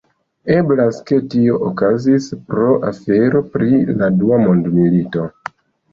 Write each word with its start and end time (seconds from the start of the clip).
Eblas 0.53 1.01
ke 1.09 1.17
tio 1.33 1.59
okazis 1.67 2.29
pro 2.53 2.71
afero 2.89 3.45
pri 3.57 3.69
la 4.01 4.11
Dua 4.23 4.41
Mondmilito. 4.47 5.29